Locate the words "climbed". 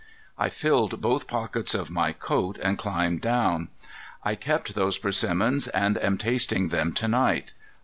2.75-3.21